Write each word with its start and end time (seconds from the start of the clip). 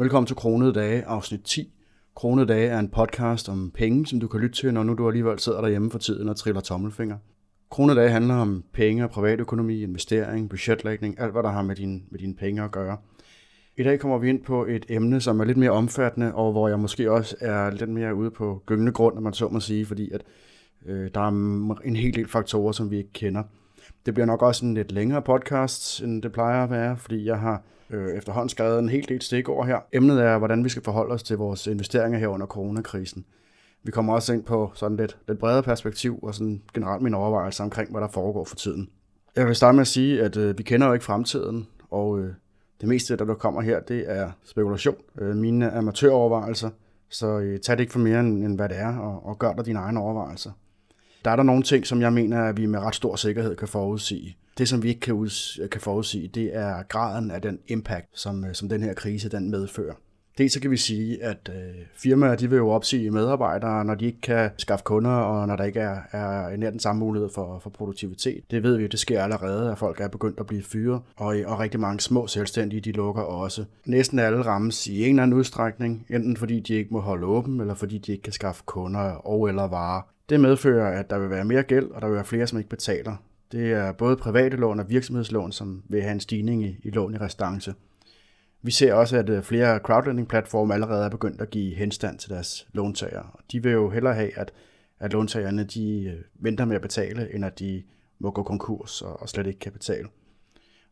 Velkommen 0.00 0.26
til 0.26 0.36
Kronede 0.36 0.72
Dage, 0.72 1.04
afsnit 1.04 1.40
10. 1.44 1.72
Kronede 2.16 2.46
Dage 2.46 2.68
er 2.68 2.78
en 2.78 2.88
podcast 2.88 3.48
om 3.48 3.70
penge, 3.70 4.06
som 4.06 4.20
du 4.20 4.28
kan 4.28 4.40
lytte 4.40 4.56
til, 4.56 4.74
når 4.74 4.82
nu 4.82 4.94
du 4.94 5.08
alligevel 5.08 5.38
sidder 5.38 5.60
derhjemme 5.60 5.90
for 5.90 5.98
tiden 5.98 6.28
og 6.28 6.36
triller 6.36 6.60
tommelfinger. 6.60 7.16
Kronede 7.70 8.00
Dage 8.00 8.10
handler 8.10 8.34
om 8.34 8.64
penge 8.72 9.04
og 9.04 9.10
privatøkonomi, 9.10 9.82
investering, 9.82 10.50
budgetlægning, 10.50 11.20
alt 11.20 11.32
hvad 11.32 11.42
der 11.42 11.48
har 11.48 11.62
med, 11.62 11.76
din, 11.76 12.04
med 12.10 12.18
dine 12.18 12.34
penge 12.34 12.62
at 12.62 12.70
gøre. 12.70 12.96
I 13.76 13.82
dag 13.82 14.00
kommer 14.00 14.18
vi 14.18 14.28
ind 14.28 14.42
på 14.42 14.66
et 14.66 14.86
emne, 14.88 15.20
som 15.20 15.40
er 15.40 15.44
lidt 15.44 15.58
mere 15.58 15.70
omfattende, 15.70 16.34
og 16.34 16.52
hvor 16.52 16.68
jeg 16.68 16.78
måske 16.78 17.12
også 17.12 17.36
er 17.40 17.70
lidt 17.70 17.90
mere 17.90 18.14
ude 18.14 18.30
på 18.30 18.62
gyngende 18.66 18.92
grund, 18.92 19.14
når 19.14 19.22
man 19.22 19.32
så 19.32 19.48
må 19.48 19.60
sige, 19.60 19.86
fordi 19.86 20.10
at, 20.10 20.22
øh, 20.86 21.10
der 21.14 21.20
er 21.20 21.28
en 21.84 21.96
hel 21.96 22.14
del 22.14 22.28
faktorer, 22.28 22.72
som 22.72 22.90
vi 22.90 22.96
ikke 22.96 23.12
kender. 23.12 23.42
Det 24.08 24.14
bliver 24.14 24.26
nok 24.26 24.42
også 24.42 24.66
en 24.66 24.74
lidt 24.74 24.92
længere 24.92 25.22
podcast, 25.22 26.02
end 26.02 26.22
det 26.22 26.32
plejer 26.32 26.64
at 26.64 26.70
være, 26.70 26.96
fordi 26.96 27.26
jeg 27.26 27.38
har 27.38 27.62
øh, 27.90 28.16
efterhånden 28.16 28.48
skrevet 28.48 28.78
en 28.78 28.88
hel 28.88 29.08
del 29.08 29.22
stikord 29.22 29.56
over 29.56 29.66
her. 29.66 29.78
Emnet 29.92 30.22
er, 30.22 30.38
hvordan 30.38 30.64
vi 30.64 30.68
skal 30.68 30.82
forholde 30.82 31.14
os 31.14 31.22
til 31.22 31.36
vores 31.36 31.66
investeringer 31.66 32.18
her 32.18 32.28
under 32.28 32.46
coronakrisen. 32.46 33.24
Vi 33.82 33.90
kommer 33.90 34.14
også 34.14 34.32
ind 34.32 34.44
på 34.44 34.70
sådan 34.74 34.96
lidt, 34.96 35.18
lidt 35.28 35.38
bredere 35.38 35.62
perspektiv 35.62 36.18
og 36.22 36.34
sådan 36.34 36.62
generelt 36.74 37.02
mine 37.02 37.16
overvejelser 37.16 37.64
omkring, 37.64 37.90
hvad 37.90 38.00
der 38.00 38.08
foregår 38.08 38.44
for 38.44 38.56
tiden. 38.56 38.88
Jeg 39.36 39.46
vil 39.46 39.54
starte 39.54 39.76
med 39.76 39.80
at 39.80 39.86
sige, 39.86 40.22
at 40.22 40.36
øh, 40.36 40.58
vi 40.58 40.62
kender 40.62 40.86
jo 40.86 40.92
ikke 40.92 41.04
fremtiden, 41.04 41.66
og 41.90 42.20
øh, 42.20 42.32
det 42.80 42.88
meste, 42.88 43.16
der, 43.16 43.24
der 43.24 43.34
kommer 43.34 43.60
her, 43.60 43.80
det 43.80 44.04
er 44.06 44.30
spekulation. 44.44 44.96
Øh, 45.18 45.36
mine 45.36 45.70
amatørovervejelser, 45.70 46.70
så 47.08 47.38
øh, 47.38 47.60
tag 47.60 47.76
det 47.76 47.80
ikke 47.80 47.92
for 47.92 48.00
mere, 48.00 48.20
end, 48.20 48.44
end 48.44 48.56
hvad 48.56 48.68
det 48.68 48.78
er, 48.78 48.96
og, 48.98 49.26
og 49.26 49.38
gør 49.38 49.52
dig 49.52 49.66
dine 49.66 49.78
egne 49.78 50.00
overvejelser. 50.00 50.50
Der 51.24 51.30
er 51.30 51.36
der 51.36 51.42
nogle 51.42 51.62
ting, 51.62 51.86
som 51.86 52.00
jeg 52.00 52.12
mener, 52.12 52.42
at 52.42 52.56
vi 52.56 52.66
med 52.66 52.78
ret 52.78 52.94
stor 52.94 53.16
sikkerhed 53.16 53.56
kan 53.56 53.68
forudsige. 53.68 54.36
Det, 54.58 54.68
som 54.68 54.82
vi 54.82 54.88
ikke 54.88 55.00
kan, 55.00 55.30
kan 55.70 55.80
forudsige, 55.80 56.28
det 56.28 56.56
er 56.56 56.82
graden 56.82 57.30
af 57.30 57.42
den 57.42 57.58
impact, 57.68 58.06
som, 58.12 58.44
øh, 58.44 58.54
som 58.54 58.68
den 58.68 58.82
her 58.82 58.94
krise 58.94 59.28
den 59.28 59.50
medfører. 59.50 59.94
Dels 60.38 60.52
så 60.52 60.60
kan 60.60 60.70
vi 60.70 60.76
sige, 60.76 61.24
at 61.24 61.50
øh, 61.54 61.74
firmaer 61.94 62.36
de 62.36 62.50
vil 62.50 62.56
jo 62.56 62.70
opsige 62.70 63.10
medarbejdere, 63.10 63.84
når 63.84 63.94
de 63.94 64.06
ikke 64.06 64.20
kan 64.20 64.50
skaffe 64.56 64.84
kunder, 64.84 65.10
og 65.10 65.46
når 65.46 65.56
der 65.56 65.64
ikke 65.64 65.80
er, 65.80 65.98
er 66.12 66.56
nær 66.56 66.70
den 66.70 66.80
samme 66.80 67.00
mulighed 67.00 67.28
for, 67.34 67.58
for 67.58 67.70
produktivitet. 67.70 68.50
Det 68.50 68.62
ved 68.62 68.76
vi, 68.76 68.86
det 68.86 68.98
sker 68.98 69.22
allerede, 69.22 69.70
at 69.70 69.78
folk 69.78 70.00
er 70.00 70.08
begyndt 70.08 70.40
at 70.40 70.46
blive 70.46 70.62
fyret, 70.62 71.00
og, 71.16 71.36
og 71.46 71.60
rigtig 71.60 71.80
mange 71.80 72.00
små 72.00 72.26
selvstændige, 72.26 72.80
de 72.80 72.92
lukker 72.92 73.22
også. 73.22 73.64
Næsten 73.86 74.18
alle 74.18 74.42
rammes 74.42 74.86
i 74.86 75.04
en 75.04 75.08
eller 75.08 75.22
anden 75.22 75.38
udstrækning, 75.38 76.06
enten 76.10 76.36
fordi 76.36 76.60
de 76.60 76.74
ikke 76.74 76.94
må 76.94 77.00
holde 77.00 77.26
åben, 77.26 77.60
eller 77.60 77.74
fordi 77.74 77.98
de 77.98 78.12
ikke 78.12 78.22
kan 78.22 78.32
skaffe 78.32 78.62
kunder 78.66 79.00
og 79.00 79.48
eller 79.48 79.68
varer. 79.68 80.02
Det 80.28 80.40
medfører, 80.40 80.98
at 80.98 81.10
der 81.10 81.18
vil 81.18 81.30
være 81.30 81.44
mere 81.44 81.62
gæld, 81.62 81.90
og 81.90 82.00
der 82.00 82.06
vil 82.06 82.14
være 82.14 82.24
flere, 82.24 82.46
som 82.46 82.58
ikke 82.58 82.70
betaler. 82.70 83.16
Det 83.52 83.72
er 83.72 83.92
både 83.92 84.16
private 84.16 84.56
lån 84.56 84.80
og 84.80 84.90
virksomhedslån, 84.90 85.52
som 85.52 85.82
vil 85.88 86.02
have 86.02 86.12
en 86.12 86.20
stigning 86.20 86.64
i, 86.64 86.76
i 86.82 86.90
lån 86.90 87.14
i 87.14 87.18
restance. 87.18 87.74
Vi 88.62 88.70
ser 88.70 88.94
også, 88.94 89.16
at 89.16 89.30
øh, 89.30 89.42
flere 89.42 89.78
crowdlending-platforme 89.78 90.74
allerede 90.74 91.04
er 91.04 91.08
begyndt 91.08 91.40
at 91.40 91.50
give 91.50 91.74
henstand 91.74 92.18
til 92.18 92.30
deres 92.30 92.68
låntagere. 92.72 93.26
De 93.52 93.62
vil 93.62 93.72
jo 93.72 93.90
hellere 93.90 94.14
have, 94.14 94.38
at, 94.38 94.52
at 95.00 95.12
låntagerne 95.12 95.64
de 95.64 96.04
øh, 96.04 96.24
venter 96.34 96.64
med 96.64 96.76
at 96.76 96.82
betale, 96.82 97.34
end 97.34 97.44
at 97.44 97.58
de 97.58 97.82
må 98.18 98.30
gå 98.30 98.42
konkurs 98.42 99.02
og, 99.02 99.22
og 99.22 99.28
slet 99.28 99.46
ikke 99.46 99.58
kan 99.58 99.72
betale. 99.72 100.08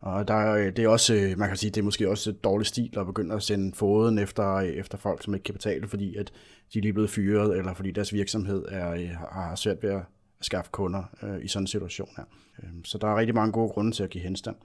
Og 0.00 0.28
der 0.28 0.52
øh, 0.52 0.66
det 0.66 0.78
er 0.78 0.88
også, 0.88 1.34
man 1.36 1.48
kan 1.48 1.56
sige, 1.56 1.70
det 1.70 1.80
er 1.80 1.84
måske 1.84 2.10
også 2.10 2.30
et 2.30 2.44
dårligt 2.44 2.68
stil 2.68 2.98
at 2.98 3.06
begynde 3.06 3.34
at 3.34 3.42
sende 3.42 3.74
foden 3.74 4.18
efter, 4.18 4.60
efter 4.60 4.98
folk, 4.98 5.22
som 5.22 5.34
ikke 5.34 5.44
kan 5.44 5.54
betale, 5.54 5.88
fordi 5.88 6.16
at 6.16 6.32
de 6.72 6.78
er 6.78 6.82
lige 6.82 6.92
blevet 6.92 7.10
fyret, 7.10 7.58
eller 7.58 7.74
fordi 7.74 7.90
deres 7.90 8.12
virksomhed 8.12 8.64
er, 8.68 9.08
har 9.32 9.54
svært 9.54 9.82
ved 9.82 9.90
at 9.90 10.02
skaffe 10.40 10.70
kunder 10.70 11.02
øh, 11.22 11.44
i 11.44 11.48
sådan 11.48 11.62
en 11.62 11.66
situation 11.66 12.08
her. 12.16 12.24
Øhm, 12.62 12.84
så 12.84 12.98
der 12.98 13.08
er 13.08 13.16
rigtig 13.16 13.34
mange 13.34 13.52
gode 13.52 13.68
grunde 13.68 13.92
til 13.92 14.04
at 14.04 14.10
give 14.10 14.24
henstand. 14.24 14.56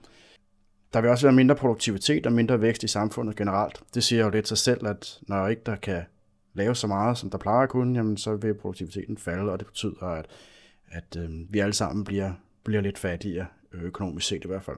Der 0.92 1.00
vil 1.00 1.10
også 1.10 1.26
være 1.26 1.34
mindre 1.34 1.54
produktivitet 1.54 2.26
og 2.26 2.32
mindre 2.32 2.60
vækst 2.60 2.82
i 2.82 2.88
samfundet 2.88 3.36
generelt. 3.36 3.82
Det 3.94 4.04
siger 4.04 4.24
jo 4.24 4.30
lidt 4.30 4.48
sig 4.48 4.58
selv, 4.58 4.86
at 4.86 5.18
når 5.28 5.48
ikke 5.48 5.62
der 5.66 5.76
kan 5.76 6.02
lave 6.54 6.74
så 6.74 6.86
meget, 6.86 7.18
som 7.18 7.30
der 7.30 7.38
plejer 7.38 7.62
at 7.62 7.68
kunne, 7.68 7.98
jamen 7.98 8.16
så 8.16 8.36
vil 8.36 8.54
produktiviteten 8.54 9.18
falde, 9.18 9.52
og 9.52 9.58
det 9.58 9.66
betyder, 9.66 10.02
at, 10.02 10.26
at 10.90 11.16
øh, 11.18 11.30
vi 11.50 11.58
alle 11.58 11.74
sammen 11.74 12.04
bliver, 12.04 12.32
bliver 12.64 12.80
lidt 12.80 12.98
fattigere, 12.98 13.46
øh, 13.72 13.82
økonomisk 13.82 14.26
set 14.26 14.44
i 14.44 14.48
hvert 14.48 14.62
fald. 14.62 14.76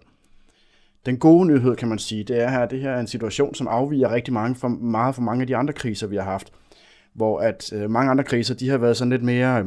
Den 1.07 1.19
gode 1.19 1.47
nyhed, 1.47 1.77
kan 1.77 1.89
man 1.89 1.99
sige, 1.99 2.25
det 2.25 2.43
er 2.43 2.51
her, 2.51 2.67
det 2.67 2.81
her 2.81 2.91
er 2.91 3.01
en 3.01 3.07
situation, 3.07 3.55
som 3.55 3.69
afviger 3.69 4.13
rigtig 4.13 4.35
mange 4.35 4.55
for, 4.55 4.69
meget 4.69 5.15
fra 5.15 5.23
mange 5.23 5.41
af 5.41 5.47
de 5.47 5.57
andre 5.57 5.73
kriser, 5.73 6.07
vi 6.07 6.17
har 6.17 6.25
haft. 6.25 6.53
Hvor 7.13 7.39
at 7.39 7.73
øh, 7.73 7.91
mange 7.91 8.11
andre 8.11 8.25
kriser, 8.25 8.55
de 8.55 8.69
har 8.69 8.79
været 8.79 8.97
sådan 8.97 9.11
lidt 9.11 9.23
mere, 9.23 9.61
øh, 9.61 9.67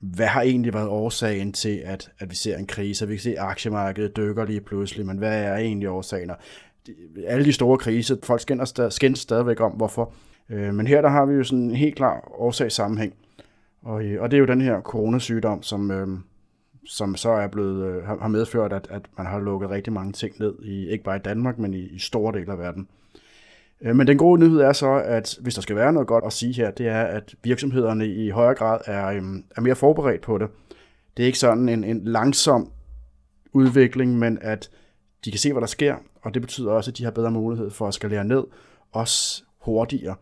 hvad 0.00 0.26
har 0.26 0.42
egentlig 0.42 0.74
været 0.74 0.88
årsagen 0.88 1.52
til, 1.52 1.82
at, 1.84 2.10
at 2.18 2.30
vi 2.30 2.34
ser 2.34 2.56
en 2.56 2.66
krise? 2.66 3.08
Vi 3.08 3.14
kan 3.14 3.22
se, 3.22 3.30
at 3.30 3.44
aktiemarkedet 3.44 4.16
dykker 4.16 4.44
lige 4.44 4.60
pludselig, 4.60 5.06
men 5.06 5.18
hvad 5.18 5.42
er 5.42 5.56
egentlig 5.56 5.88
årsagen? 5.88 6.30
Alle 7.26 7.44
de 7.44 7.52
store 7.52 7.78
kriser, 7.78 8.16
folk 8.22 8.40
skændes, 8.40 8.74
skændes 8.90 9.20
stadigvæk 9.20 9.60
om, 9.60 9.72
hvorfor. 9.72 10.12
Øh, 10.50 10.74
men 10.74 10.86
her 10.86 11.00
der 11.00 11.08
har 11.08 11.26
vi 11.26 11.34
jo 11.34 11.44
sådan 11.44 11.62
en 11.62 11.74
helt 11.74 11.96
klar 11.96 12.32
årsagssammenhæng. 12.38 13.14
Og, 13.82 14.04
øh, 14.04 14.22
og 14.22 14.30
det 14.30 14.36
er 14.36 14.40
jo 14.40 14.46
den 14.46 14.60
her 14.60 14.80
coronasygdom, 14.80 15.62
som, 15.62 15.90
øh, 15.90 16.08
som 16.86 17.16
så 17.16 17.30
er 17.30 17.48
blevet, 17.48 17.86
øh, 17.86 18.04
har 18.04 18.28
medført, 18.28 18.72
at, 18.72 18.88
at 18.90 19.02
man 19.16 19.26
har 19.26 19.40
lukket 19.40 19.70
rigtig 19.70 19.92
mange 19.92 20.12
ting 20.12 20.34
ned, 20.38 20.54
i, 20.62 20.88
ikke 20.88 21.04
bare 21.04 21.16
i 21.16 21.22
Danmark, 21.24 21.58
men 21.58 21.74
i, 21.74 21.80
i 21.80 21.98
store 21.98 22.38
dele 22.38 22.52
af 22.52 22.58
verden. 22.58 22.88
Øh, 23.80 23.96
men 23.96 24.06
den 24.06 24.18
gode 24.18 24.40
nyhed 24.40 24.60
er 24.60 24.72
så, 24.72 25.02
at 25.04 25.38
hvis 25.40 25.54
der 25.54 25.62
skal 25.62 25.76
være 25.76 25.92
noget 25.92 26.08
godt 26.08 26.24
at 26.24 26.32
sige 26.32 26.52
her, 26.52 26.70
det 26.70 26.88
er, 26.88 27.02
at 27.02 27.34
virksomhederne 27.42 28.06
i 28.06 28.30
højere 28.30 28.54
grad 28.54 28.80
er, 28.86 29.06
øhm, 29.06 29.44
er 29.56 29.60
mere 29.60 29.74
forberedt 29.74 30.20
på 30.20 30.38
det. 30.38 30.48
Det 31.16 31.22
er 31.22 31.26
ikke 31.26 31.38
sådan 31.38 31.68
en, 31.68 31.84
en 31.84 32.04
langsom 32.04 32.70
udvikling, 33.52 34.18
men 34.18 34.38
at 34.40 34.70
de 35.24 35.30
kan 35.30 35.38
se, 35.38 35.52
hvad 35.52 35.60
der 35.60 35.66
sker, 35.66 35.96
og 36.22 36.34
det 36.34 36.42
betyder 36.42 36.70
også, 36.70 36.90
at 36.90 36.98
de 36.98 37.04
har 37.04 37.10
bedre 37.10 37.30
mulighed 37.30 37.70
for 37.70 37.88
at 37.88 37.94
skalere 37.94 38.24
ned, 38.24 38.44
også 38.92 39.44
hurtigere. 39.60 40.14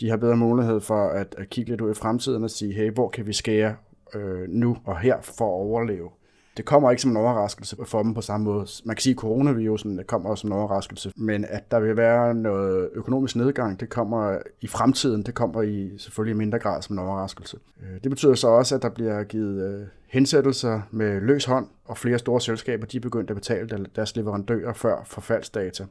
De 0.00 0.10
har 0.10 0.16
bedre 0.16 0.36
mulighed 0.36 0.80
for 0.80 1.08
at, 1.08 1.34
at 1.38 1.50
kigge 1.50 1.70
lidt 1.70 1.80
ud 1.80 1.90
i 1.90 1.94
fremtiden 1.94 2.44
og 2.44 2.50
sige, 2.50 2.74
hey, 2.74 2.90
hvor 2.90 3.08
kan 3.08 3.26
vi 3.26 3.32
skære 3.32 3.76
øh, 4.14 4.48
nu 4.48 4.76
og 4.84 5.00
her 5.00 5.20
for 5.20 5.44
at 5.44 5.60
overleve? 5.60 6.10
Det 6.56 6.64
kommer 6.64 6.90
ikke 6.90 7.02
som 7.02 7.10
en 7.10 7.16
overraskelse 7.16 7.76
for 7.84 8.02
dem 8.02 8.14
på 8.14 8.20
samme 8.20 8.44
måde. 8.44 8.66
Man 8.84 8.96
kan 8.96 9.02
sige, 9.02 9.12
at 9.12 9.18
coronavirusen 9.18 9.98
det 9.98 10.06
kommer 10.06 10.30
også 10.30 10.40
som 10.40 10.50
en 10.50 10.58
overraskelse, 10.58 11.12
men 11.16 11.44
at 11.48 11.70
der 11.70 11.80
vil 11.80 11.96
være 11.96 12.34
noget 12.34 12.90
økonomisk 12.94 13.36
nedgang, 13.36 13.80
det 13.80 13.88
kommer 13.88 14.38
i 14.60 14.66
fremtiden, 14.66 15.22
det 15.22 15.34
kommer 15.34 15.62
i 15.62 15.98
selvfølgelig 15.98 16.36
mindre 16.36 16.58
grad 16.58 16.82
som 16.82 16.98
en 16.98 17.04
overraskelse. 17.04 17.58
Øh, 17.82 18.00
det 18.02 18.10
betyder 18.10 18.34
så 18.34 18.48
også, 18.48 18.74
at 18.74 18.82
der 18.82 18.88
bliver 18.88 19.24
givet 19.24 19.74
øh, 19.74 19.86
hensættelser 20.08 20.80
med 20.90 21.20
løs 21.20 21.44
hånd, 21.44 21.66
og 21.84 21.98
flere 21.98 22.18
store 22.18 22.40
selskaber 22.40 22.86
de 22.86 22.96
er 22.96 23.00
begyndt 23.00 23.30
at 23.30 23.36
betale 23.36 23.86
deres 23.96 24.16
leverandører 24.16 24.72
før 24.72 25.02
forfaldsdata. 25.04 25.84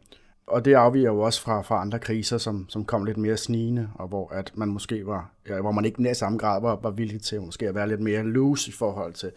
Og 0.48 0.66
det 0.66 0.74
afviger 0.74 1.12
jo 1.12 1.20
også 1.20 1.42
fra, 1.42 1.62
fra 1.62 1.82
andre 1.82 2.00
kriser, 2.00 2.38
som, 2.38 2.66
som 2.70 2.86
kom 2.86 3.06
lidt 3.06 3.18
mere 3.18 3.38
snigende, 3.38 3.90
og 3.96 4.08
hvor 4.08 4.34
at 4.34 4.52
man 4.56 4.68
måske 4.68 5.06
var, 5.06 5.32
ja, 5.50 5.62
hvor 5.62 5.72
man 5.72 5.86
ikke 5.86 6.12
i 6.12 6.14
samme 6.14 6.38
grad 6.38 6.62
var, 6.62 6.80
var 6.84 6.92
villig 6.92 7.22
til 7.22 7.42
måske 7.42 7.68
at 7.68 7.76
være 7.76 7.88
lidt 7.88 8.02
mere 8.02 8.24
loose 8.24 8.70
i 8.70 8.74
forhold 8.74 9.14
til, 9.14 9.32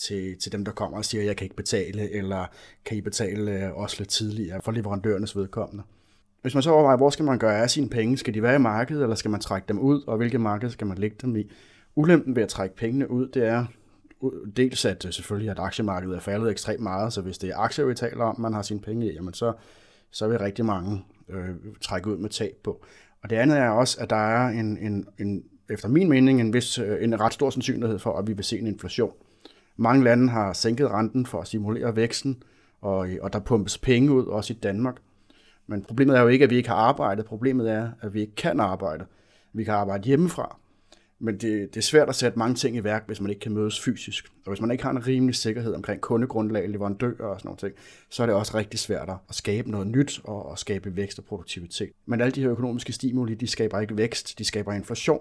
til, 0.00 0.38
til 0.38 0.52
dem, 0.52 0.64
der 0.64 0.72
kommer 0.72 0.98
og 0.98 1.04
siger, 1.04 1.20
at 1.20 1.26
jeg 1.26 1.36
kan 1.36 1.44
ikke 1.44 1.56
betale, 1.56 2.10
eller 2.12 2.46
kan 2.84 2.96
I 2.96 3.00
betale 3.00 3.64
øh, 3.64 3.76
også 3.76 3.96
lidt 3.98 4.08
tidligere 4.08 4.62
for 4.62 4.72
leverandørernes 4.72 5.36
vedkommende. 5.36 5.82
Hvis 6.42 6.54
man 6.54 6.62
så 6.62 6.70
overvejer, 6.70 6.96
hvor 6.96 7.10
skal 7.10 7.24
man 7.24 7.38
gøre 7.38 7.62
af 7.62 7.70
sine 7.70 7.88
penge? 7.88 8.16
Skal 8.16 8.34
de 8.34 8.42
være 8.42 8.54
i 8.54 8.58
markedet, 8.58 9.02
eller 9.02 9.16
skal 9.16 9.30
man 9.30 9.40
trække 9.40 9.68
dem 9.68 9.78
ud, 9.78 10.02
og 10.06 10.16
hvilket 10.16 10.40
marked 10.40 10.70
skal 10.70 10.86
man 10.86 10.98
lægge 10.98 11.16
dem 11.22 11.36
i? 11.36 11.50
Ulempen 11.94 12.36
ved 12.36 12.42
at 12.42 12.48
trække 12.48 12.76
pengene 12.76 13.10
ud, 13.10 13.28
det 13.28 13.46
er 13.46 13.66
dels 14.56 14.84
at 14.84 15.04
øh, 15.06 15.12
selvfølgelig, 15.12 15.50
at 15.50 15.58
aktiemarkedet 15.58 16.16
er 16.16 16.20
faldet 16.20 16.50
ekstremt 16.50 16.82
meget, 16.82 17.12
så 17.12 17.20
hvis 17.20 17.38
det 17.38 17.50
er 17.50 17.56
aktier, 17.56 17.84
vi 17.84 17.94
taler 17.94 18.24
om, 18.24 18.40
man 18.40 18.52
har 18.52 18.62
sine 18.62 18.80
penge 18.80 19.06
i, 19.06 19.14
jamen 19.14 19.34
så, 19.34 19.52
så 20.10 20.28
vil 20.28 20.38
rigtig 20.38 20.64
mange 20.64 21.04
øh, 21.28 21.54
trække 21.80 22.10
ud 22.10 22.16
med 22.16 22.30
tab 22.30 22.54
på. 22.64 22.84
Og 23.22 23.30
det 23.30 23.36
andet 23.36 23.58
er 23.58 23.68
også, 23.68 24.00
at 24.00 24.10
der 24.10 24.16
er 24.16 24.48
en, 24.48 24.78
en, 24.78 25.06
en 25.18 25.44
efter 25.70 25.88
min 25.88 26.08
mening 26.08 26.40
en, 26.40 26.52
vis, 26.52 26.78
øh, 26.78 27.04
en 27.04 27.20
ret 27.20 27.32
stor 27.32 27.50
sandsynlighed 27.50 27.98
for, 27.98 28.18
at 28.18 28.26
vi 28.26 28.32
vil 28.32 28.44
se 28.44 28.58
en 28.58 28.66
inflation. 28.66 29.12
Mange 29.80 30.04
lande 30.04 30.28
har 30.28 30.52
sænket 30.52 30.90
renten 30.90 31.26
for 31.26 31.40
at 31.40 31.48
simulere 31.48 31.96
væksten, 31.96 32.42
og, 32.80 33.08
øh, 33.08 33.18
og 33.22 33.32
der 33.32 33.38
pumpes 33.38 33.78
penge 33.78 34.12
ud, 34.12 34.26
også 34.26 34.52
i 34.52 34.56
Danmark. 34.56 34.96
Men 35.66 35.82
problemet 35.82 36.16
er 36.16 36.20
jo 36.20 36.28
ikke, 36.28 36.44
at 36.44 36.50
vi 36.50 36.56
ikke 36.56 36.68
har 36.68 36.76
arbejdet. 36.76 37.24
Problemet 37.24 37.70
er, 37.70 37.90
at 38.00 38.14
vi 38.14 38.20
ikke 38.20 38.34
kan 38.34 38.60
arbejde. 38.60 39.04
Vi 39.52 39.64
kan 39.64 39.74
arbejde 39.74 40.04
hjemmefra. 40.04 40.56
Men 41.18 41.34
det, 41.34 41.74
det 41.74 41.76
er 41.76 41.82
svært 41.82 42.08
at 42.08 42.14
sætte 42.14 42.38
mange 42.38 42.54
ting 42.54 42.76
i 42.76 42.84
værk, 42.84 43.06
hvis 43.06 43.20
man 43.20 43.30
ikke 43.30 43.40
kan 43.40 43.52
mødes 43.52 43.80
fysisk. 43.80 44.24
Og 44.46 44.52
hvis 44.52 44.60
man 44.60 44.70
ikke 44.70 44.84
har 44.84 44.90
en 44.90 45.06
rimelig 45.06 45.34
sikkerhed 45.34 45.74
omkring 45.74 46.00
kundegrundlag, 46.00 46.68
leverandører 46.68 47.26
og 47.26 47.40
sådan 47.40 47.48
noget, 47.48 47.58
ting, 47.58 47.72
så 48.10 48.22
er 48.22 48.26
det 48.26 48.34
også 48.34 48.56
rigtig 48.56 48.80
svært 48.80 49.08
at 49.28 49.34
skabe 49.34 49.70
noget 49.70 49.86
nyt 49.86 50.20
og 50.24 50.46
og 50.50 50.58
skabe 50.58 50.96
vækst 50.96 51.18
og 51.18 51.24
produktivitet. 51.24 51.90
Men 52.06 52.20
alle 52.20 52.32
de 52.32 52.40
her 52.40 52.50
økonomiske 52.50 52.92
stimuli, 52.92 53.34
de 53.34 53.46
skaber 53.46 53.80
ikke 53.80 53.96
vækst, 53.96 54.38
de 54.38 54.44
skaber 54.44 54.72
inflation. 54.72 55.20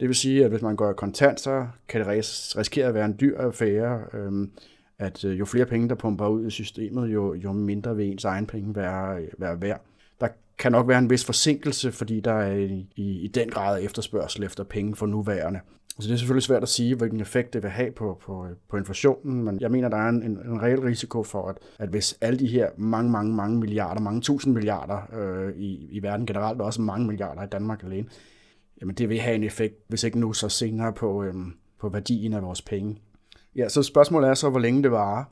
Det 0.00 0.08
vil 0.08 0.16
sige, 0.16 0.44
at 0.44 0.50
hvis 0.50 0.62
man 0.62 0.76
går 0.76 0.90
i 0.90 0.94
kontant, 0.96 1.40
så 1.40 1.66
kan 1.88 2.00
det 2.00 2.08
risikere 2.08 2.86
at 2.86 2.94
være 2.94 3.04
en 3.04 3.16
dyr 3.20 3.38
affære, 3.38 4.00
øhm, 4.14 4.50
at 4.98 5.24
øh, 5.24 5.38
jo 5.38 5.44
flere 5.44 5.66
penge, 5.66 5.88
der 5.88 5.94
pumper 5.94 6.26
ud 6.26 6.46
i 6.46 6.50
systemet, 6.50 7.08
jo, 7.08 7.34
jo 7.34 7.52
mindre 7.52 7.96
vil 7.96 8.06
ens 8.06 8.24
egen 8.24 8.46
penge 8.46 8.76
være, 8.76 9.18
øh, 9.18 9.28
være 9.38 9.62
værd. 9.62 9.80
Der 10.20 10.28
kan 10.58 10.72
nok 10.72 10.88
være 10.88 10.98
en 10.98 11.10
vis 11.10 11.24
forsinkelse, 11.24 11.92
fordi 11.92 12.20
der 12.20 12.32
er 12.32 12.56
i, 12.56 12.86
i, 12.96 13.20
i 13.20 13.28
den 13.28 13.50
grad 13.50 13.82
efterspørgsel 13.82 14.44
efter 14.44 14.64
penge 14.64 14.96
for 14.96 15.06
nuværende. 15.06 15.60
Så 15.98 16.08
det 16.08 16.14
er 16.14 16.18
selvfølgelig 16.18 16.42
svært 16.42 16.62
at 16.62 16.68
sige, 16.68 16.94
hvilken 16.94 17.20
effekt 17.20 17.52
det 17.52 17.62
vil 17.62 17.70
have 17.70 17.90
på, 17.90 18.20
på, 18.22 18.46
øh, 18.46 18.50
på 18.68 18.76
inflationen, 18.76 19.44
men 19.44 19.60
jeg 19.60 19.70
mener, 19.70 19.88
der 19.88 19.96
er 19.96 20.08
en, 20.08 20.22
en, 20.22 20.30
en 20.30 20.62
reel 20.62 20.80
risiko 20.80 21.22
for, 21.22 21.48
at, 21.48 21.56
at 21.78 21.88
hvis 21.88 22.18
alle 22.20 22.38
de 22.38 22.46
her 22.46 22.68
mange, 22.76 23.10
mange, 23.10 23.34
mange 23.34 23.58
milliarder, 23.58 24.00
mange 24.00 24.20
tusind 24.20 24.54
milliarder 24.54 25.18
øh, 25.18 25.56
i, 25.56 25.88
i 25.90 26.02
verden 26.02 26.26
generelt, 26.26 26.60
og 26.60 26.66
også 26.66 26.82
mange 26.82 27.06
milliarder 27.06 27.42
i 27.42 27.46
Danmark 27.46 27.82
alene, 27.84 28.06
jamen 28.84 28.94
det 28.94 29.08
vil 29.08 29.20
have 29.20 29.34
en 29.34 29.44
effekt, 29.44 29.74
hvis 29.88 30.04
ikke 30.04 30.18
nu 30.18 30.32
så 30.32 30.48
senere 30.48 30.92
på, 30.92 31.22
øhm, 31.22 31.52
på 31.80 31.88
værdien 31.88 32.32
af 32.32 32.42
vores 32.42 32.62
penge. 32.62 32.98
Ja, 33.56 33.68
så 33.68 33.82
spørgsmålet 33.82 34.30
er 34.30 34.34
så, 34.34 34.50
hvor 34.50 34.60
længe 34.60 34.82
det 34.82 34.90
varer. 34.90 35.24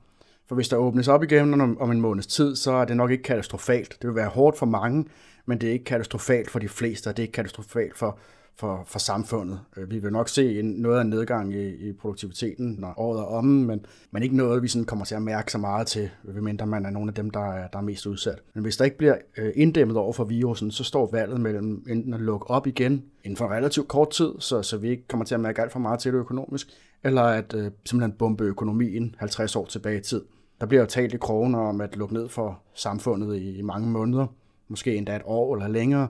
For 0.48 0.54
hvis 0.54 0.68
der 0.68 0.76
åbnes 0.76 1.08
op 1.08 1.22
igen 1.22 1.60
om, 1.60 1.80
om 1.80 1.90
en 1.90 2.00
måneds 2.00 2.26
tid, 2.26 2.56
så 2.56 2.72
er 2.72 2.84
det 2.84 2.96
nok 2.96 3.10
ikke 3.10 3.22
katastrofalt. 3.22 3.96
Det 4.02 4.08
vil 4.08 4.16
være 4.16 4.28
hårdt 4.28 4.58
for 4.58 4.66
mange, 4.66 5.04
men 5.46 5.60
det 5.60 5.68
er 5.68 5.72
ikke 5.72 5.84
katastrofalt 5.84 6.50
for 6.50 6.58
de 6.58 6.68
fleste, 6.68 7.08
og 7.08 7.16
det 7.16 7.22
er 7.22 7.24
ikke 7.24 7.32
katastrofalt 7.32 7.96
for, 7.96 8.18
for, 8.56 8.82
for 8.86 8.98
samfundet. 8.98 9.60
Øh, 9.76 9.90
vi 9.90 9.98
vil 9.98 10.12
nok 10.12 10.28
se 10.28 10.58
en, 10.58 10.64
noget 10.64 10.98
af 10.98 11.02
en 11.02 11.10
nedgang 11.10 11.54
i, 11.54 11.88
i 11.88 11.92
produktiviteten, 11.92 12.76
når 12.78 12.94
året 12.96 13.20
er 13.20 13.24
omme, 13.24 13.66
men, 13.66 13.86
men 14.10 14.22
ikke 14.22 14.36
noget, 14.36 14.62
vi 14.62 14.68
sådan 14.68 14.84
kommer 14.84 15.04
til 15.04 15.14
at 15.14 15.22
mærke 15.22 15.52
så 15.52 15.58
meget 15.58 15.86
til, 15.86 16.10
medmindre 16.24 16.66
man 16.66 16.86
er 16.86 16.90
nogle 16.90 17.08
af 17.08 17.14
dem, 17.14 17.30
der 17.30 17.52
er, 17.52 17.68
der 17.68 17.78
er 17.78 17.82
mest 17.82 18.06
udsat. 18.06 18.42
Men 18.54 18.62
hvis 18.62 18.76
der 18.76 18.84
ikke 18.84 18.98
bliver 18.98 19.16
øh, 19.36 19.52
inddæmmet 19.54 19.96
over 19.96 20.12
for 20.12 20.24
virusen, 20.24 20.70
så 20.70 20.84
står 20.84 21.10
valget 21.12 21.40
mellem 21.40 21.86
enten 21.88 22.14
at 22.14 22.20
lukke 22.20 22.50
op 22.50 22.66
igen 22.66 23.04
inden 23.24 23.36
for 23.36 23.44
en 23.44 23.52
relativt 23.52 23.88
kort 23.88 24.10
tid, 24.10 24.32
så, 24.38 24.62
så 24.62 24.76
vi 24.76 24.88
ikke 24.88 25.08
kommer 25.08 25.24
til 25.24 25.34
at 25.34 25.40
mærke 25.40 25.62
alt 25.62 25.72
for 25.72 25.78
meget 25.78 26.00
til 26.00 26.12
det 26.12 26.18
økonomisk, 26.18 26.68
eller 27.04 27.22
at 27.22 27.54
øh, 27.54 27.70
simpelthen 27.84 28.12
bombe 28.18 28.44
økonomien 28.44 29.14
50 29.18 29.56
år 29.56 29.66
tilbage 29.66 29.98
i 29.98 30.02
tid. 30.02 30.22
Der 30.60 30.66
bliver 30.66 30.80
jo 30.80 30.86
talt 30.86 31.14
i 31.14 31.16
kroner 31.16 31.58
om 31.58 31.80
at 31.80 31.96
lukke 31.96 32.14
ned 32.14 32.28
for 32.28 32.60
samfundet 32.74 33.36
i, 33.36 33.58
i 33.58 33.62
mange 33.62 33.88
måneder, 33.88 34.26
måske 34.68 34.96
endda 34.96 35.16
et 35.16 35.22
år 35.24 35.54
eller 35.54 35.68
længere, 35.68 36.08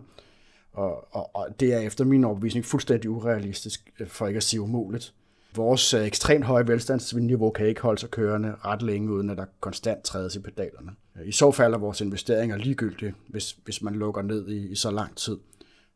og, 0.72 1.14
og, 1.14 1.36
og 1.36 1.60
det 1.60 1.74
er 1.74 1.78
efter 1.78 2.04
min 2.04 2.24
overbevisning 2.24 2.64
fuldstændig 2.64 3.10
urealistisk, 3.10 3.90
øh, 4.00 4.06
for 4.06 4.26
ikke 4.26 4.36
at 4.36 4.42
sige 4.42 4.60
umuligt. 4.60 5.14
Vores 5.54 5.94
øh, 5.94 6.06
ekstremt 6.06 6.44
høje 6.44 6.68
velstandsniveau 6.68 7.50
kan 7.50 7.66
ikke 7.66 7.80
holde 7.80 8.00
sig 8.00 8.10
kørende 8.10 8.54
ret 8.64 8.82
længe, 8.82 9.12
uden 9.12 9.30
at 9.30 9.36
der 9.36 9.44
konstant 9.60 10.04
trædes 10.04 10.36
i 10.36 10.40
pedalerne. 10.40 10.90
Øh, 11.20 11.28
I 11.28 11.32
så 11.32 11.50
fald 11.50 11.74
er 11.74 11.78
vores 11.78 12.00
investeringer 12.00 12.56
ligegyldige, 12.56 13.14
hvis, 13.28 13.52
hvis 13.64 13.82
man 13.82 13.94
lukker 13.94 14.22
ned 14.22 14.48
i, 14.48 14.68
i 14.68 14.74
så 14.74 14.90
lang 14.90 15.16
tid. 15.16 15.38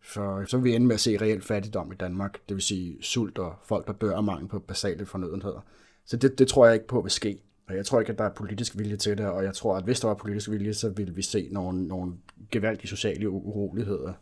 For 0.02 0.37
øh, 0.37 0.46
så 0.46 0.56
vil 0.56 0.64
vi 0.64 0.75
ende 0.75 0.87
med 0.87 0.94
at 0.94 1.00
se 1.00 1.19
reelt 1.20 1.44
fattigdom 1.44 1.93
i 1.93 1.96
Danmark, 1.96 2.38
det 2.49 2.55
vil 2.55 2.62
sige 2.62 3.02
sult 3.02 3.38
og 3.38 3.55
folk, 3.64 3.87
der 3.87 3.93
dør 3.93 4.17
af 4.17 4.23
mangel 4.23 4.49
på 4.49 4.58
basale 4.58 5.06
fornødenheder. 5.06 5.64
Så 6.06 6.17
det, 6.17 6.38
det 6.38 6.49
tror 6.49 6.67
jeg 6.67 6.75
ikke 6.75 6.87
på 6.87 7.00
vil 7.00 7.11
ske. 7.11 7.38
Og 7.69 7.76
jeg 7.76 7.87
tror 7.87 8.00
ikke, 8.00 8.12
at 8.12 8.19
der 8.19 8.25
er 8.25 8.32
politisk 8.32 8.78
vilje 8.78 8.96
til 8.96 9.19
det, 9.19 9.26
og 9.26 9.44
jeg 9.44 9.55
tror, 9.55 9.76
at 9.76 9.84
hvis 9.84 10.00
der 10.00 10.08
var 10.08 10.14
politisk 10.14 10.50
vilje, 10.50 10.75
så 10.75 10.88
ville 10.88 11.14
vi 11.14 11.23
se 11.23 11.49
nogle, 11.50 11.88
nogle 11.88 12.12
gevaldige 12.50 12.88
sociale 12.88 13.31
uroligheder 13.31 14.12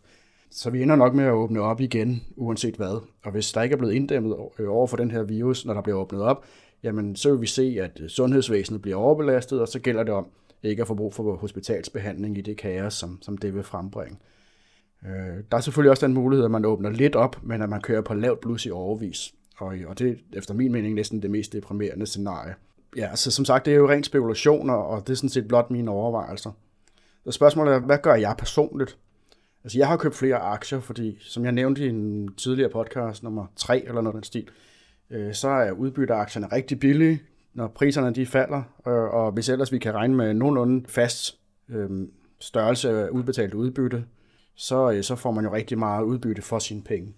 så 0.54 0.70
vi 0.70 0.82
ender 0.82 0.96
nok 0.96 1.14
med 1.14 1.24
at 1.24 1.32
åbne 1.32 1.60
op 1.60 1.80
igen, 1.80 2.24
uanset 2.36 2.76
hvad. 2.76 3.02
Og 3.24 3.32
hvis 3.32 3.52
der 3.52 3.62
ikke 3.62 3.72
er 3.72 3.76
blevet 3.76 3.94
inddæmmet 3.94 4.36
øh, 4.58 4.70
over 4.70 4.86
for 4.86 4.96
den 4.96 5.10
her 5.10 5.22
virus, 5.22 5.66
når 5.66 5.74
der 5.74 5.80
bliver 5.80 5.98
åbnet 5.98 6.22
op, 6.22 6.44
jamen 6.82 7.16
så 7.16 7.30
vil 7.30 7.40
vi 7.40 7.46
se, 7.46 7.78
at 7.80 8.00
øh, 8.00 8.08
sundhedsvæsenet 8.08 8.82
bliver 8.82 8.96
overbelastet, 8.96 9.60
og 9.60 9.68
så 9.68 9.78
gælder 9.78 10.02
det 10.02 10.14
om 10.14 10.26
ikke 10.62 10.82
at 10.82 10.88
få 10.88 10.94
brug 10.94 11.14
for 11.14 11.36
hospitalsbehandling 11.36 12.38
i 12.38 12.40
det 12.40 12.56
kaos, 12.56 12.94
som, 12.94 13.18
som 13.22 13.38
det 13.38 13.54
vil 13.54 13.62
frembringe. 13.62 14.16
Øh, 15.06 15.42
der 15.50 15.56
er 15.56 15.60
selvfølgelig 15.60 15.90
også 15.90 16.06
den 16.06 16.14
mulighed, 16.14 16.44
at 16.44 16.50
man 16.50 16.64
åbner 16.64 16.90
lidt 16.90 17.16
op, 17.16 17.36
men 17.42 17.62
at 17.62 17.68
man 17.68 17.80
kører 17.80 18.02
på 18.02 18.14
lavt 18.14 18.40
blus 18.40 18.66
i 18.66 18.70
overvis. 18.70 19.34
Og, 19.56 19.74
og 19.86 19.98
det 19.98 20.10
er 20.10 20.14
efter 20.38 20.54
min 20.54 20.72
mening 20.72 20.94
næsten 20.94 21.22
det 21.22 21.30
mest 21.30 21.52
deprimerende 21.52 22.06
scenarie. 22.06 22.54
Ja, 22.96 23.16
så 23.16 23.30
som 23.30 23.44
sagt, 23.44 23.66
det 23.66 23.72
er 23.72 23.76
jo 23.76 23.88
rent 23.88 24.06
spekulationer, 24.06 24.74
og 24.74 25.06
det 25.06 25.12
er 25.12 25.16
sådan 25.16 25.30
set 25.30 25.48
blot 25.48 25.70
mine 25.70 25.90
overvejelser. 25.90 26.50
Så 27.24 27.30
spørgsmålet 27.30 27.74
er, 27.74 27.78
hvad 27.78 27.98
gør 27.98 28.14
jeg 28.14 28.34
personligt? 28.38 28.98
Altså, 29.64 29.78
jeg 29.78 29.88
har 29.88 29.96
købt 29.96 30.14
flere 30.14 30.36
aktier, 30.36 30.80
fordi, 30.80 31.16
som 31.20 31.44
jeg 31.44 31.52
nævnte 31.52 31.84
i 31.84 31.88
en 31.88 32.34
tidligere 32.34 32.70
podcast, 32.70 33.22
nummer 33.22 33.46
3 33.56 33.84
eller 33.88 34.00
noget 34.00 34.14
den 34.14 34.22
stil, 34.22 34.48
øh, 35.10 35.34
så 35.34 35.48
er 35.48 35.70
udbytteaktierne 35.70 36.46
rigtig 36.52 36.80
billige, 36.80 37.22
når 37.54 37.68
priserne 37.68 38.14
de 38.14 38.26
falder, 38.26 38.62
øh, 38.86 38.92
og 38.92 39.32
hvis 39.32 39.48
ellers 39.48 39.72
vi 39.72 39.78
kan 39.78 39.94
regne 39.94 40.14
med 40.14 40.34
nogenlunde 40.34 40.88
fast 40.88 41.38
øh, 41.68 42.08
størrelse 42.40 42.90
af 42.90 43.08
udbetalt 43.08 43.54
udbytte, 43.54 44.04
så, 44.54 44.90
øh, 44.90 45.02
så 45.02 45.16
får 45.16 45.30
man 45.30 45.44
jo 45.44 45.54
rigtig 45.54 45.78
meget 45.78 46.04
udbytte 46.04 46.42
for 46.42 46.58
sine 46.58 46.82
penge. 46.82 47.14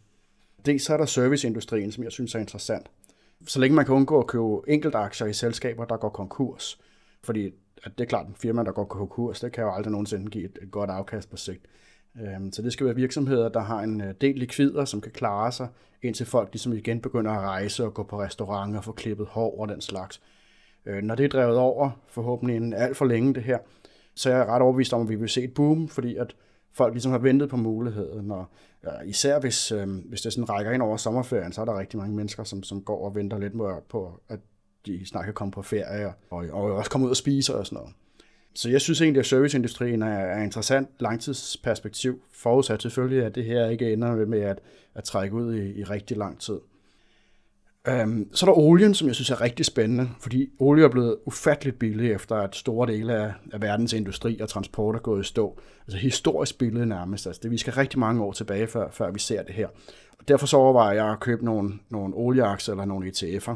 Dels 0.67 0.83
så 0.83 0.93
er 0.93 0.97
der 0.97 1.07
serviceindustrien, 1.07 1.93
som 1.93 2.05
jeg 2.05 2.13
synes 2.13 2.35
er 2.35 2.39
interessant. 2.39 2.87
Så 3.47 3.61
længe 3.61 3.77
man 3.77 3.85
kan 3.85 3.95
undgå 3.95 4.21
at 4.21 4.27
købe 4.27 4.61
enkeltaktier 4.69 5.27
i 5.27 5.33
selskaber, 5.33 5.85
der 5.85 5.97
går 5.97 6.09
konkurs, 6.09 6.81
fordi 7.25 7.47
at 7.83 7.99
det 7.99 8.05
er 8.05 8.09
klart, 8.09 8.27
en 8.27 8.35
firma, 8.35 8.63
der 8.63 8.73
går 8.73 8.85
konkurs, 8.85 9.41
det 9.41 9.53
kan 9.53 9.65
jo 9.65 9.73
aldrig 9.73 9.93
nogensinde 9.93 10.31
give 10.31 10.45
et, 10.45 10.59
et 10.63 10.71
godt 10.71 10.91
afkast 10.91 11.31
på 11.31 11.37
sigt. 11.37 11.67
Øhm, 12.23 12.53
så 12.53 12.63
det 12.63 12.73
skal 12.73 12.87
være 12.87 12.95
virksomheder, 12.95 13.49
der 13.49 13.61
har 13.61 13.81
en 13.81 14.01
øh, 14.01 14.15
del 14.21 14.39
likvider, 14.39 14.85
som 14.85 15.01
kan 15.01 15.13
klare 15.13 15.53
sig, 15.53 15.69
indtil 16.03 16.27
folk 16.27 16.49
ligesom 16.53 16.73
igen 16.73 17.01
begynder 17.01 17.31
at 17.31 17.41
rejse 17.41 17.85
og 17.85 17.95
gå 17.95 18.03
på 18.03 18.21
restauranter 18.21 18.79
og 18.79 18.85
få 18.85 18.93
klippet 18.93 19.27
hår 19.27 19.61
og 19.61 19.69
den 19.69 19.81
slags. 19.81 20.23
Øh, 20.87 21.03
når 21.03 21.15
det 21.15 21.25
er 21.25 21.29
drevet 21.29 21.59
over, 21.59 21.91
forhåbentlig 22.09 22.57
inden 22.57 22.73
alt 22.73 22.97
for 22.97 23.05
længe 23.05 23.35
det 23.35 23.43
her, 23.43 23.59
så 24.15 24.31
er 24.31 24.37
jeg 24.37 24.47
ret 24.47 24.63
overbevist 24.63 24.93
om, 24.93 25.03
at 25.03 25.09
vi 25.09 25.15
vil 25.15 25.29
se 25.29 25.45
et 25.45 25.55
boom, 25.55 25.89
fordi 25.89 26.17
at 26.17 26.37
folk 26.73 26.95
ligesom 26.95 27.13
har 27.13 27.19
ventet 27.19 27.49
på 27.49 27.57
muligheden, 27.57 28.31
og 28.31 28.47
især 29.05 29.41
hvis, 29.41 29.73
øh, 29.73 29.89
hvis 30.09 30.21
det 30.21 30.33
sådan 30.33 30.51
rækker 30.51 30.73
ind 30.73 30.83
over 30.83 30.97
sommerferien, 30.97 31.53
så 31.53 31.61
er 31.61 31.65
der 31.65 31.79
rigtig 31.79 31.99
mange 31.99 32.17
mennesker, 32.17 32.45
som, 32.45 32.63
som 32.63 32.83
går 32.83 33.05
og 33.05 33.15
venter 33.15 33.39
lidt 33.39 33.53
på, 33.89 34.21
at 34.29 34.41
de 34.87 35.07
snart 35.07 35.25
kan 35.25 35.35
komme 35.35 35.53
på 35.53 35.63
ferie, 35.63 36.13
og, 36.31 36.45
og 36.53 36.63
også 36.73 36.91
komme 36.91 37.05
ud 37.05 37.11
og 37.11 37.17
spise 37.17 37.55
og 37.55 37.67
sådan 37.67 37.77
noget. 37.77 37.95
Så 38.57 38.71
jeg 38.71 38.81
synes 38.81 39.01
egentlig, 39.01 39.21
at 39.21 39.27
serviceindustrien 39.27 40.03
er, 40.03 40.07
er 40.07 40.43
interessant 40.43 40.89
langtidsperspektiv, 40.99 42.23
forudsat 42.33 42.83
selvfølgelig, 42.83 43.25
at 43.25 43.35
det 43.35 43.45
her 43.45 43.69
ikke 43.69 43.93
ender 43.93 44.27
med 44.27 44.41
at, 44.41 44.59
at 44.95 45.05
trække 45.05 45.37
ud 45.37 45.55
i, 45.55 45.81
i 45.81 45.85
rigtig 45.85 46.17
lang 46.17 46.41
tid. 46.41 46.59
Um, 48.03 48.29
så 48.33 48.47
er 48.47 48.51
der 48.51 48.59
olien, 48.59 48.95
som 48.95 49.09
jeg 49.09 49.15
synes 49.15 49.31
er 49.31 49.41
rigtig 49.41 49.67
spændende, 49.67 50.09
fordi 50.21 50.51
olie 50.59 50.85
er 50.85 50.89
blevet 50.89 51.17
ufatteligt 51.27 51.79
billig, 51.79 52.13
efter 52.13 52.37
at 52.37 52.57
store 52.57 52.87
dele 52.87 53.15
af, 53.15 53.33
af 53.53 53.63
verdens 53.63 53.93
industri 53.93 54.41
og 54.41 54.49
transport 54.49 54.95
er 54.95 54.99
gået 54.99 55.21
i 55.21 55.29
stå. 55.29 55.59
Altså 55.87 55.99
historisk 55.99 56.59
billigt 56.59 56.89
nærmest. 56.89 57.27
Altså 57.27 57.41
det, 57.43 57.51
vi 57.51 57.59
skal 57.59 57.73
rigtig 57.73 57.99
mange 57.99 58.25
år 58.25 58.33
tilbage, 58.33 58.67
før, 58.67 58.91
før 58.91 59.11
vi 59.11 59.19
ser 59.19 59.43
det 59.43 59.55
her. 59.55 59.69
Og 60.19 60.29
derfor 60.29 60.47
så 60.47 60.57
overvejer 60.57 60.95
jeg 60.95 61.13
at 61.13 61.21
købe 61.21 61.45
nogle, 61.45 61.73
nogle 61.91 62.15
olieaktier 62.15 62.75
eller 62.75 62.85
nogle 62.85 63.09
ETF'er. 63.09 63.55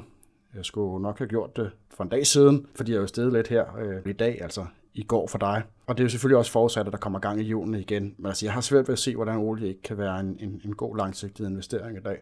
Jeg 0.55 0.65
skulle 0.65 1.03
nok 1.03 1.19
have 1.19 1.29
gjort 1.29 1.57
det 1.57 1.71
for 1.95 2.05
en 2.05 2.11
dag 2.11 2.27
siden, 2.27 2.67
fordi 2.75 2.93
jeg 2.93 2.97
er 2.97 3.01
jo 3.01 3.07
stedet 3.07 3.33
lidt 3.33 3.49
her 3.49 3.65
øh, 3.79 4.11
i 4.11 4.13
dag, 4.13 4.43
altså 4.43 4.67
i 4.95 5.03
går 5.03 5.27
for 5.27 5.39
dig. 5.39 5.63
Og 5.87 5.97
det 5.97 6.03
er 6.03 6.05
jo 6.05 6.11
selvfølgelig 6.11 6.39
også 6.39 6.53
forudsat, 6.53 6.87
at 6.87 6.93
der 6.93 6.99
kommer 6.99 7.19
gang 7.19 7.41
i 7.41 7.45
julen 7.45 7.75
igen. 7.75 8.15
Men 8.19 8.27
altså, 8.27 8.47
jeg 8.47 8.53
har 8.53 8.61
svært 8.61 8.89
ved 8.89 8.93
at 8.93 8.99
se, 8.99 9.15
hvordan 9.17 9.37
olie 9.37 9.69
ikke 9.69 9.83
kan 9.83 9.99
være 9.99 10.21
en, 10.21 10.37
en, 10.41 10.61
en 10.65 10.75
god 10.75 10.97
langsigtet 10.97 11.49
investering 11.49 11.97
i 11.97 12.01
dag. 12.01 12.19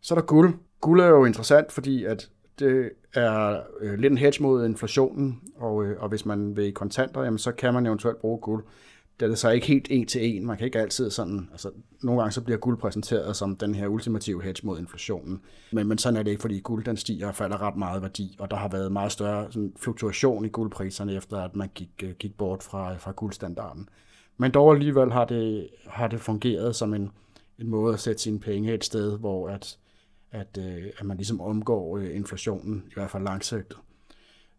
Så 0.00 0.14
er 0.14 0.18
der 0.18 0.26
guld. 0.26 0.54
Guld 0.80 1.00
er 1.00 1.06
jo 1.06 1.24
interessant, 1.24 1.72
fordi 1.72 2.04
at 2.04 2.30
det 2.58 2.90
er 3.14 3.60
øh, 3.80 3.98
lidt 3.98 4.10
en 4.10 4.18
hedge 4.18 4.42
mod 4.42 4.66
inflationen, 4.66 5.40
og, 5.56 5.84
øh, 5.84 6.02
og 6.02 6.08
hvis 6.08 6.26
man 6.26 6.56
vil 6.56 6.64
i 6.64 6.70
kontanter, 6.70 7.22
jamen, 7.22 7.38
så 7.38 7.52
kan 7.52 7.74
man 7.74 7.86
eventuelt 7.86 8.18
bruge 8.18 8.38
guld 8.38 8.64
det 9.20 9.30
er 9.30 9.34
så 9.34 9.50
ikke 9.50 9.66
helt 9.66 9.86
en 9.90 10.06
til 10.06 10.36
en. 10.36 10.46
Man 10.46 10.56
kan 10.56 10.64
ikke 10.64 10.78
altid 10.78 11.10
sådan, 11.10 11.48
altså 11.52 11.70
nogle 12.02 12.20
gange 12.20 12.32
så 12.32 12.40
bliver 12.40 12.58
guld 12.58 12.78
præsenteret 12.78 13.36
som 13.36 13.56
den 13.56 13.74
her 13.74 13.86
ultimative 13.86 14.42
hedge 14.42 14.66
mod 14.66 14.78
inflationen. 14.78 15.40
Men, 15.72 15.88
men 15.88 15.98
sådan 15.98 16.16
er 16.16 16.22
det 16.22 16.30
ikke, 16.30 16.40
fordi 16.40 16.60
guld 16.60 16.84
den 16.84 16.96
stiger 16.96 17.28
og 17.28 17.34
falder 17.34 17.62
ret 17.62 17.76
meget 17.76 18.02
værdi, 18.02 18.36
og 18.38 18.50
der 18.50 18.56
har 18.56 18.68
været 18.68 18.92
meget 18.92 19.12
større 19.12 19.52
sådan, 19.52 19.72
fluktuation 19.76 20.44
i 20.44 20.48
guldpriserne, 20.48 21.14
efter 21.14 21.36
at 21.36 21.56
man 21.56 21.70
gik, 21.74 21.90
øh, 22.02 22.10
gik 22.18 22.36
bort 22.36 22.62
fra, 22.62 22.96
fra 22.96 23.12
guldstandarden. 23.16 23.88
Men 24.36 24.50
dog 24.50 24.74
alligevel 24.74 25.12
har 25.12 25.24
det, 25.24 25.68
har 25.86 26.08
det 26.08 26.20
fungeret 26.20 26.76
som 26.76 26.94
en, 26.94 27.10
en 27.58 27.68
måde 27.68 27.94
at 27.94 28.00
sætte 28.00 28.22
sine 28.22 28.40
penge 28.40 28.74
et 28.74 28.84
sted, 28.84 29.18
hvor 29.18 29.48
at, 29.48 29.78
at, 30.30 30.58
øh, 30.58 30.82
at 30.98 31.06
man 31.06 31.16
ligesom 31.16 31.40
omgår 31.40 31.98
øh, 31.98 32.16
inflationen, 32.16 32.84
i 32.86 32.94
hvert 32.94 33.10
fald 33.10 33.22
langsigtet. 33.22 33.78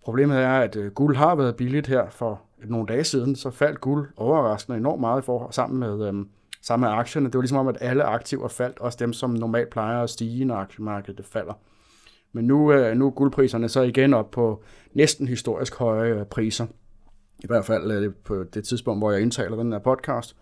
Problemet 0.04 0.38
er, 0.38 0.60
at 0.60 0.76
øh, 0.76 0.92
guld 0.92 1.16
har 1.16 1.36
været 1.36 1.56
billigt 1.56 1.88
her 1.88 2.10
for 2.10 2.42
nogle 2.66 2.88
dage 2.88 3.04
siden, 3.04 3.36
så 3.36 3.50
faldt 3.50 3.82
guld 3.82 4.10
overraskende 4.18 4.78
enormt 4.78 5.00
meget 5.00 5.24
for, 5.24 5.52
sammen 5.52 5.80
med, 5.80 6.08
øhm, 6.08 6.30
sammen 6.62 6.90
med 6.90 6.98
aktierne. 6.98 7.28
Det 7.28 7.36
var 7.36 7.42
ligesom 7.42 7.58
om, 7.58 7.68
at 7.68 7.78
alle 7.82 8.04
aktiver 8.04 8.48
faldt, 8.48 8.80
også 8.80 8.98
dem, 9.02 9.14
som 9.14 9.30
normalt 9.30 9.70
plejer 9.70 10.04
at 10.04 10.10
stige, 10.10 10.46
når 10.46 10.56
aktiemarkedet 10.56 11.26
falder. 11.26 11.54
Men 12.34 12.46
nu, 12.46 12.74
øh, 12.74 12.98
nu 12.98 13.08
er 13.08 13.12
guldpriserne 13.12 13.70
så 13.70 13.82
igen 13.82 14.14
op 14.14 14.32
på 14.32 14.64
næsten 14.94 15.28
historisk 15.28 15.76
høje 15.76 16.20
øh, 16.20 16.26
priser. 16.26 16.68
I 17.40 17.48
hvert 17.48 17.66
fald 17.66 17.92
øh, 17.92 18.14
på 18.14 18.44
det 18.44 18.64
tidspunkt, 18.64 19.02
hvor 19.02 19.12
jeg 19.12 19.22
indtaler 19.22 19.56
den 19.56 19.72
her 19.72 19.80
podcast. 19.80 20.36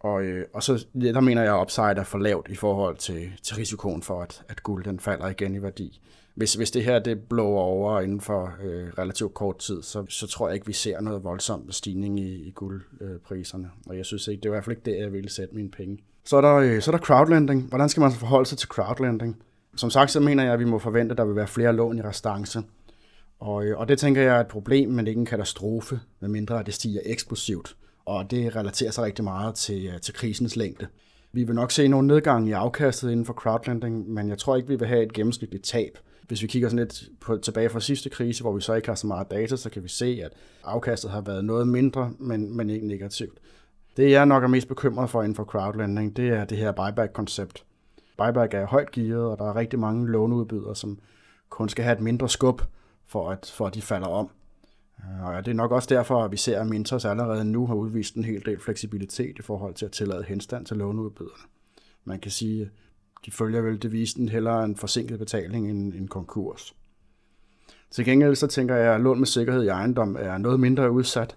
Og, 0.00 0.22
øh, 0.22 0.46
og 0.54 0.62
så 0.62 0.86
der 0.94 1.20
mener 1.20 1.42
jeg, 1.42 1.54
at 1.54 1.62
upside 1.62 1.96
er 1.96 2.04
for 2.04 2.18
lavt 2.18 2.48
i 2.48 2.54
forhold 2.54 2.96
til, 2.96 3.32
til 3.42 3.56
risikoen 3.56 4.02
for, 4.02 4.22
at, 4.22 4.42
at 4.48 4.62
guld 4.62 4.84
den 4.84 5.00
falder 5.00 5.28
igen 5.28 5.54
i 5.54 5.62
værdi 5.62 6.00
hvis, 6.34 6.54
hvis 6.54 6.70
det 6.70 6.84
her 6.84 6.98
det 6.98 7.20
blower 7.20 7.62
over 7.62 8.00
inden 8.00 8.20
for 8.20 8.54
øh, 8.62 8.88
relativt 8.98 9.34
kort 9.34 9.58
tid, 9.58 9.82
så, 9.82 10.06
så 10.08 10.26
tror 10.26 10.48
jeg 10.48 10.54
ikke, 10.54 10.66
vi 10.66 10.72
ser 10.72 11.00
noget 11.00 11.24
voldsomt 11.24 11.74
stigning 11.74 12.20
i, 12.20 12.48
i 12.48 12.50
guldpriserne. 12.50 13.64
Øh, 13.64 13.86
og 13.86 13.96
jeg 13.96 14.06
synes 14.06 14.28
ikke, 14.28 14.40
det 14.40 14.46
er 14.46 14.50
i 14.50 14.54
hvert 14.54 14.64
fald 14.64 14.76
ikke 14.76 14.90
det, 14.90 15.02
jeg 15.02 15.12
ville 15.12 15.30
sætte 15.30 15.54
mine 15.54 15.70
penge. 15.70 15.98
Så 16.24 16.36
er, 16.36 16.40
der, 16.40 16.54
øh, 16.54 16.80
så 16.80 16.90
er 16.90 16.96
der 16.96 17.04
crowdlending. 17.04 17.68
Hvordan 17.68 17.88
skal 17.88 18.00
man 18.00 18.12
forholde 18.12 18.48
sig 18.48 18.58
til 18.58 18.68
crowdlending? 18.68 19.42
Som 19.76 19.90
sagt, 19.90 20.10
så 20.10 20.20
mener 20.20 20.44
jeg, 20.44 20.52
at 20.52 20.58
vi 20.58 20.64
må 20.64 20.78
forvente, 20.78 21.12
at 21.12 21.18
der 21.18 21.24
vil 21.24 21.36
være 21.36 21.46
flere 21.46 21.72
lån 21.72 21.98
i 21.98 22.02
restance. 22.02 22.62
Og, 23.38 23.64
øh, 23.64 23.78
og 23.78 23.88
det 23.88 23.98
tænker 23.98 24.22
jeg 24.22 24.36
er 24.36 24.40
et 24.40 24.48
problem, 24.48 24.90
men 24.90 25.06
ikke 25.06 25.18
en 25.18 25.26
katastrofe, 25.26 26.00
medmindre 26.20 26.60
at 26.60 26.66
det 26.66 26.74
stiger 26.74 27.00
eksplosivt 27.04 27.76
og 28.10 28.30
det 28.30 28.56
relaterer 28.56 28.90
sig 28.90 29.04
rigtig 29.04 29.24
meget 29.24 29.54
til, 29.54 29.86
øh, 29.86 30.00
til 30.00 30.14
krisens 30.14 30.56
længde. 30.56 30.86
Vi 31.32 31.44
vil 31.44 31.54
nok 31.54 31.70
se 31.70 31.88
nogle 31.88 32.06
nedgang 32.06 32.48
i 32.48 32.52
afkastet 32.52 33.10
inden 33.10 33.26
for 33.26 33.32
crowdlending, 33.32 34.10
men 34.10 34.28
jeg 34.28 34.38
tror 34.38 34.56
ikke, 34.56 34.68
vi 34.68 34.76
vil 34.76 34.88
have 34.88 35.02
et 35.02 35.12
gennemsnitligt 35.12 35.64
tab. 35.64 35.98
Hvis 36.30 36.42
vi 36.42 36.46
kigger 36.46 36.68
sådan 36.68 36.78
lidt 36.78 37.08
på, 37.20 37.36
tilbage 37.36 37.68
fra 37.68 37.80
sidste 37.80 38.10
krise, 38.10 38.42
hvor 38.42 38.52
vi 38.52 38.60
så 38.60 38.74
ikke 38.74 38.88
har 38.88 38.94
så 38.94 39.06
meget 39.06 39.30
data, 39.30 39.56
så 39.56 39.70
kan 39.70 39.82
vi 39.82 39.88
se, 39.88 40.20
at 40.24 40.32
afkastet 40.64 41.10
har 41.10 41.20
været 41.20 41.44
noget 41.44 41.68
mindre, 41.68 42.12
men, 42.18 42.56
men 42.56 42.70
ikke 42.70 42.86
negativt. 42.86 43.38
Det 43.96 44.10
jeg 44.10 44.26
nok 44.26 44.42
er 44.44 44.48
mest 44.48 44.68
bekymret 44.68 45.10
for 45.10 45.22
inden 45.22 45.34
for 45.34 45.44
crowdlending, 45.44 46.16
det 46.16 46.28
er 46.28 46.44
det 46.44 46.58
her 46.58 46.72
buyback-koncept. 46.72 47.64
Buyback 48.16 48.54
er 48.54 48.66
højt 48.66 48.90
gearet, 48.90 49.24
og 49.24 49.38
der 49.38 49.44
er 49.44 49.56
rigtig 49.56 49.78
mange 49.78 50.08
låneudbydere, 50.08 50.76
som 50.76 50.98
kun 51.48 51.68
skal 51.68 51.84
have 51.84 51.96
et 51.96 52.02
mindre 52.02 52.28
skub, 52.28 52.62
for 53.06 53.30
at, 53.30 53.52
for 53.56 53.66
at 53.66 53.74
de 53.74 53.82
falder 53.82 54.08
om. 54.08 54.30
Øh, 54.98 55.26
og 55.26 55.44
det 55.44 55.50
er 55.50 55.54
nok 55.54 55.72
også 55.72 55.88
derfor, 55.94 56.24
at 56.24 56.32
vi 56.32 56.36
ser, 56.36 56.60
at 56.60 56.66
Mintos 56.66 57.04
allerede 57.04 57.44
nu 57.44 57.66
har 57.66 57.74
udvist 57.74 58.14
en 58.14 58.24
hel 58.24 58.46
del 58.46 58.60
fleksibilitet 58.60 59.38
i 59.38 59.42
forhold 59.42 59.74
til 59.74 59.84
at 59.84 59.92
tillade 59.92 60.22
henstand 60.22 60.66
til 60.66 60.76
låneudbyderne. 60.76 61.44
Man 62.04 62.18
kan 62.18 62.30
sige, 62.30 62.70
de 63.26 63.30
følger 63.30 63.60
vel 63.60 63.82
devisen 63.82 64.28
hellere 64.28 64.64
en 64.64 64.76
forsinket 64.76 65.18
betaling 65.18 65.70
end 65.70 65.94
en 65.94 66.08
konkurs. 66.08 66.76
Til 67.90 68.04
gengæld 68.04 68.34
så 68.34 68.46
tænker 68.46 68.76
jeg, 68.76 68.94
at 68.94 69.00
lån 69.00 69.18
med 69.18 69.26
sikkerhed 69.26 69.64
i 69.64 69.68
ejendom 69.68 70.16
er 70.18 70.38
noget 70.38 70.60
mindre 70.60 70.90
udsat. 70.90 71.36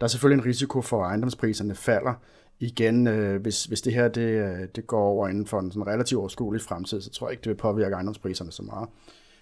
Der 0.00 0.04
er 0.04 0.08
selvfølgelig 0.08 0.42
en 0.42 0.48
risiko 0.48 0.82
for, 0.82 1.04
at 1.04 1.08
ejendomspriserne 1.08 1.74
falder 1.74 2.14
igen. 2.58 3.06
Øh, 3.06 3.42
hvis, 3.42 3.64
hvis 3.64 3.80
det 3.80 3.94
her 3.94 4.08
det, 4.08 4.20
øh, 4.20 4.68
det 4.76 4.86
går 4.86 5.02
over 5.02 5.28
inden 5.28 5.46
for 5.46 5.60
en 5.60 5.72
sådan 5.72 5.86
relativt 5.86 6.18
overskuelig 6.18 6.62
fremtid, 6.62 7.00
så 7.00 7.10
tror 7.10 7.28
jeg 7.28 7.32
ikke, 7.32 7.40
det 7.40 7.50
vil 7.50 7.56
påvirke 7.56 7.94
ejendomspriserne 7.94 8.52
så 8.52 8.62
meget. 8.62 8.88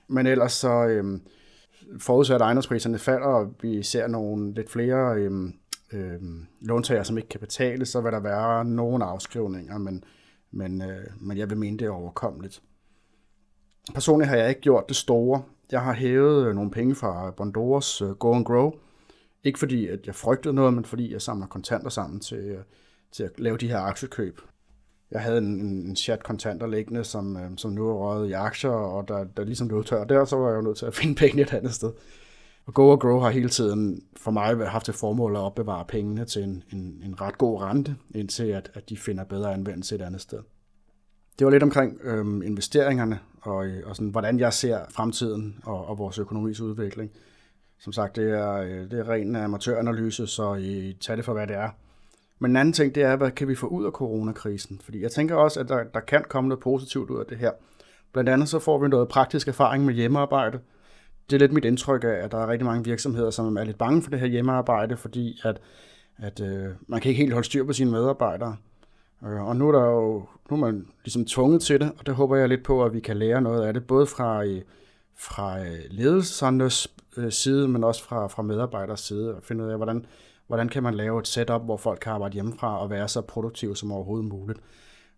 Men 0.09 0.27
ellers 0.27 0.53
så, 0.53 0.87
øh, 0.87 1.21
forudsat 1.99 2.35
at 2.35 2.41
ejendomspriserne 2.41 2.99
falder, 2.99 3.27
og 3.27 3.55
vi 3.63 3.83
ser 3.83 4.07
nogle 4.07 4.55
lidt 4.55 4.71
flere 4.71 5.17
øhm, 5.17 5.55
øhm, 5.93 6.47
låntager, 6.61 7.03
som 7.03 7.19
ikke 7.19 7.29
kan 7.29 7.41
betale, 7.41 7.87
så 7.87 8.01
vil 8.01 8.13
der 8.13 8.21
være 8.21 8.65
nogle 8.65 9.05
afskrivninger, 9.05 9.79
men, 9.79 10.05
men, 10.51 10.83
øh, 10.83 11.07
men 11.21 11.39
jeg 11.39 11.51
vil 11.51 11.59
mene, 11.59 11.79
det 11.79 11.87
er 11.87 11.91
overkommeligt. 11.91 12.63
Personligt 13.95 14.29
har 14.29 14.37
jeg 14.37 14.49
ikke 14.49 14.61
gjort 14.61 14.89
det 14.89 14.97
store. 14.97 15.43
Jeg 15.71 15.83
har 15.83 15.93
hævet 15.93 16.47
øh, 16.47 16.55
nogle 16.55 16.71
penge 16.71 16.95
fra 16.95 17.31
Bondoras 17.31 18.03
øh, 18.03 18.11
Go 18.11 18.35
and 18.35 18.45
Grow. 18.45 18.73
Ikke 19.45 19.59
fordi, 19.59 19.87
at 19.87 20.07
jeg 20.07 20.15
frygtede 20.15 20.55
noget, 20.55 20.75
men 20.75 20.85
fordi 20.85 21.13
jeg 21.13 21.23
samler 21.23 21.47
kontanter 21.47 21.91
sammen 21.91 22.21
til, 22.21 22.39
øh, 22.39 22.63
til 23.13 23.23
at 23.23 23.41
lave 23.41 23.57
de 23.57 23.69
her 23.69 23.79
aktiekøb 23.79 24.41
jeg 25.11 25.21
havde 25.21 25.39
en, 25.39 25.61
en 25.61 25.97
chat 25.97 26.23
kontanter 26.23 26.67
liggende, 26.67 27.05
som, 27.05 27.37
øh, 27.37 27.51
som 27.57 27.71
nu 27.71 27.89
er 27.89 27.95
røget 27.95 28.29
i 28.29 28.33
aktier, 28.33 28.71
og 28.71 29.09
der, 29.09 29.25
der 29.25 29.45
ligesom 29.45 29.69
blev 29.69 29.85
tør 29.85 30.05
der, 30.05 30.25
så 30.25 30.37
var 30.37 30.49
jeg 30.49 30.57
jo 30.57 30.63
nødt 30.63 30.79
til 30.79 30.87
at 30.87 30.95
finde 31.01 31.15
penge 31.15 31.43
et 31.43 31.53
andet 31.53 31.75
sted. 31.75 31.93
Og 32.67 32.75
Go 32.75 32.89
og 32.89 33.01
Grow 33.01 33.19
har 33.19 33.31
hele 33.31 33.49
tiden 33.49 34.03
for 34.17 34.31
mig 34.31 34.69
haft 34.69 34.85
til 34.85 34.95
formål 34.95 35.37
at 35.37 35.41
opbevare 35.41 35.85
pengene 35.89 36.25
til 36.25 36.43
en, 36.43 36.63
en, 36.73 37.03
en 37.05 37.21
ret 37.21 37.39
god 37.39 37.63
rente, 37.63 37.97
indtil 38.15 38.45
at, 38.45 38.71
at 38.75 38.89
de 38.89 38.97
finder 38.97 39.25
bedre 39.25 39.55
anvendelse 39.55 39.95
et 39.95 40.03
andet 40.03 40.21
sted. 40.21 40.39
Det 41.39 41.45
var 41.45 41.51
lidt 41.51 41.63
omkring 41.63 41.99
øhm, 42.03 42.43
investeringerne, 42.43 43.19
og, 43.43 43.67
øh, 43.67 43.83
og 43.87 43.97
sådan, 43.97 44.11
hvordan 44.11 44.39
jeg 44.39 44.53
ser 44.53 44.79
fremtiden 44.91 45.61
og, 45.65 45.87
og 45.87 45.99
vores 45.99 46.19
økonomiske 46.19 46.65
udvikling. 46.65 47.11
Som 47.79 47.93
sagt, 47.93 48.17
det 48.17 48.31
er, 48.31 48.53
øh, 48.53 48.91
det 48.91 48.93
er 48.93 49.09
ren 49.09 49.37
amatøranalyse, 49.37 50.27
så 50.27 50.55
øh, 50.55 50.63
I 50.63 50.93
tager 50.93 51.17
det 51.17 51.25
for, 51.25 51.33
hvad 51.33 51.47
det 51.47 51.57
er. 51.57 51.71
Men 52.39 52.51
en 52.51 52.57
anden 52.57 52.73
ting, 52.73 52.95
det 52.95 53.03
er, 53.03 53.17
hvad 53.17 53.31
kan 53.31 53.49
vi 53.49 53.55
få 53.55 53.67
ud 53.67 53.85
af 53.85 53.93
coronakrisen? 53.93 54.81
Fordi 54.85 55.03
jeg 55.03 55.11
tænker 55.11 55.35
også, 55.35 55.61
at 55.61 55.69
der, 55.69 55.85
der 55.85 56.01
kan 56.01 56.25
komme 56.29 56.49
noget 56.49 56.63
positivt 56.63 57.11
ud 57.11 57.19
af 57.19 57.27
det 57.27 57.39
her. 57.39 57.51
Blandt 58.13 58.31
andet 58.31 58.49
så 58.49 58.59
får 58.59 58.79
vi 58.79 58.89
noget 58.89 59.09
praktisk 59.09 59.49
erfaring 59.49 59.85
med 59.85 59.95
hjemmearbejde. 59.95 60.59
Det 61.31 61.37
er 61.37 61.39
lidt 61.39 61.53
mit 61.53 61.65
indtryk 61.65 62.05
af, 62.05 62.09
at 62.25 62.33
der 62.33 62.39
er 62.39 62.49
rigtig 62.49 62.67
mange 62.67 62.85
virksomheder, 62.85 63.31
som 63.31 63.57
er 63.57 63.65
lidt 63.65 63.79
bange 63.79 64.03
for 64.03 64.11
det 64.11 64.21
her 64.21 64.27
hjemmearbejde, 64.27 64.97
fordi 64.97 65.41
at, 65.45 65.61
at 66.19 66.41
øh, 66.41 66.69
man 66.87 67.01
kan 67.01 67.09
ikke 67.09 67.21
helt 67.21 67.33
holde 67.33 67.47
styr 67.47 67.65
på 67.65 67.73
sine 67.73 67.91
medarbejdere. 67.91 68.57
Øh, 69.25 69.43
og 69.43 69.57
nu 69.57 69.69
er, 69.69 69.73
der 69.73 69.87
jo, 69.87 70.27
nu 70.51 70.57
er 70.57 70.61
man 70.61 70.87
ligesom 71.05 71.25
tvunget 71.25 71.63
til 71.63 71.81
det, 71.81 71.93
og 71.99 72.07
det 72.07 72.15
håber 72.15 72.37
jeg 72.37 72.49
lidt 72.49 72.65
på, 72.65 72.85
at 72.85 72.95
vi 72.95 73.01
kan 73.01 73.17
lære 73.17 73.41
noget 73.41 73.67
af 73.67 73.75
det, 73.75 73.87
både 73.87 74.07
fra, 74.07 74.45
øh, 74.45 74.63
fra 75.19 75.61
øh, 75.61 75.79
ledelsernes 75.91 76.89
øh, 77.17 77.33
side, 77.33 77.69
men 77.69 77.85
også 77.85 78.05
fra, 78.05 78.27
fra 78.27 78.43
medarbejderes 78.43 79.01
side, 79.01 79.35
og 79.35 79.43
finde 79.43 79.65
ud 79.65 79.71
af, 79.71 79.77
hvordan, 79.77 80.07
hvordan 80.47 80.69
kan 80.69 80.83
man 80.83 80.95
lave 80.95 81.21
et 81.21 81.27
setup, 81.27 81.63
hvor 81.63 81.77
folk 81.77 81.99
kan 82.01 82.13
arbejde 82.13 82.35
hjemmefra 82.35 82.83
og 82.83 82.91
være 82.91 83.09
så 83.09 83.21
produktive 83.21 83.77
som 83.77 83.93
overhovedet 83.93 84.29
muligt. 84.29 84.61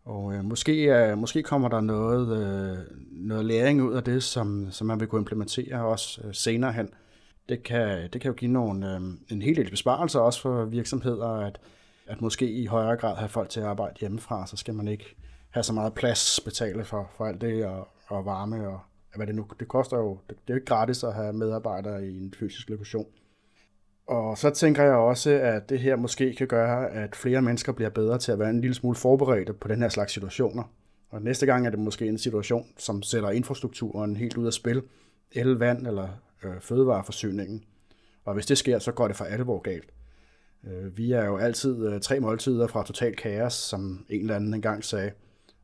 Og 0.05 0.35
øh, 0.35 0.45
måske, 0.45 0.73
øh, 0.73 1.19
måske 1.19 1.43
kommer 1.43 1.69
der 1.69 1.81
noget, 1.81 2.39
øh, 2.39 2.79
noget 3.19 3.45
læring 3.45 3.83
ud 3.83 3.95
af 3.95 4.05
det, 4.05 4.23
som, 4.23 4.71
som 4.71 4.87
man 4.87 5.01
vil 5.01 5.09
kunne 5.09 5.21
implementere 5.21 5.85
også 5.85 6.21
øh, 6.25 6.35
senere 6.35 6.73
hen. 6.73 6.89
Det 7.49 7.63
kan, 7.63 8.09
det 8.13 8.21
kan 8.21 8.29
jo 8.29 8.35
give 8.35 8.51
nogle, 8.51 8.95
øh, 8.95 9.01
en 9.29 9.43
hel 9.43 9.57
del 9.57 9.71
besparelser 9.71 10.21
også 10.21 10.41
for 10.41 10.65
virksomheder, 10.65 11.29
at, 11.29 11.61
at 12.07 12.21
måske 12.21 12.51
i 12.51 12.67
højere 12.67 12.97
grad 12.97 13.17
have 13.17 13.29
folk 13.29 13.49
til 13.49 13.61
at 13.61 13.67
arbejde 13.67 13.95
hjemmefra, 14.01 14.47
så 14.47 14.57
skal 14.57 14.75
man 14.75 14.89
ikke 14.89 15.17
have 15.51 15.63
så 15.63 15.73
meget 15.73 15.95
plads 15.95 16.41
betale 16.45 16.85
for, 16.85 17.11
for 17.17 17.25
alt 17.27 17.41
det 17.41 17.67
og, 17.67 17.89
og 18.07 18.25
varme 18.25 18.69
og 18.69 18.81
hvad 19.17 19.27
det 19.27 19.35
nu. 19.35 19.47
Det 19.61 19.69
koster 19.69 19.97
jo, 19.97 20.19
det, 20.29 20.37
det 20.37 20.51
er 20.51 20.55
jo 20.55 20.55
ikke 20.55 20.67
gratis 20.67 21.05
at 21.05 21.15
have 21.15 21.33
medarbejdere 21.33 22.07
i 22.07 22.19
en 22.19 22.35
fysisk 22.39 22.71
lokation. 22.71 23.07
Og 24.07 24.39
så 24.39 24.51
tænker 24.51 24.83
jeg 24.83 24.95
også, 24.95 25.31
at 25.31 25.69
det 25.69 25.81
her 25.81 25.97
måske 25.97 26.35
kan 26.35 26.47
gøre, 26.47 26.91
at 26.91 27.17
flere 27.17 27.43
mennesker 27.43 27.73
bliver 27.73 27.91
bedre 27.91 28.19
til 28.19 28.33
at 28.33 28.39
være 28.39 28.51
en 28.51 28.61
lille 28.61 28.75
smule 28.75 28.97
forberedte 28.97 29.53
på 29.53 29.69
den 29.69 29.83
her 29.83 29.89
slags 29.89 30.13
situationer. 30.13 30.63
Og 31.11 31.23
næste 31.23 31.47
gang 31.47 31.67
er 31.67 31.71
det 31.71 31.79
måske 31.79 32.07
en 32.07 32.19
situation, 32.19 32.67
som 32.77 33.03
sætter 33.03 33.31
infrastrukturen 33.31 34.17
helt 34.17 34.37
ud 34.37 34.47
af 34.47 34.53
spil. 34.53 34.83
El, 35.33 35.49
vand 35.49 35.87
eller 35.87 36.09
øh, 36.45 36.61
fødevareforsyningen. 36.61 37.65
Og 38.25 38.35
hvis 38.35 38.47
det 38.47 38.59
sker, 38.59 38.79
så 38.79 38.93
går 38.93 39.09
det 39.09 39.17
for 39.17 39.25
alvor 39.25 39.59
galt. 39.59 39.91
Øh, 40.67 40.99
vi 40.99 41.13
er 41.13 41.25
jo 41.25 41.37
altid 41.37 41.87
øh, 41.87 42.01
tre 42.01 42.21
måltider 42.21 42.67
fra 42.67 42.85
total 42.85 43.17
kaos, 43.17 43.53
som 43.53 44.07
en 44.09 44.21
eller 44.21 44.37
anden 44.37 44.55
engang 44.55 44.85
sagde. 44.85 45.11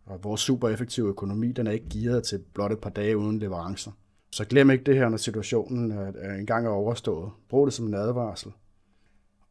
Og 0.07 0.25
vores 0.25 0.41
super 0.41 0.69
effektive 0.69 1.09
økonomi, 1.09 1.53
den 1.53 1.67
er 1.67 1.71
ikke 1.71 1.89
gearet 1.93 2.23
til 2.23 2.45
blot 2.55 2.73
et 2.73 2.79
par 2.79 2.91
dage 2.91 3.17
uden 3.17 3.39
leverancer. 3.39 3.91
Så 4.33 4.45
glem 4.45 4.71
ikke 4.71 4.85
det 4.85 4.97
her, 4.97 5.09
når 5.09 5.17
situationen 5.17 5.93
øh, 5.93 6.13
er 6.17 6.35
engang 6.35 6.67
er 6.67 6.71
overstået. 6.71 7.31
Brug 7.49 7.67
det 7.67 7.75
som 7.75 7.87
en 7.87 7.95
advarsel. 7.95 8.53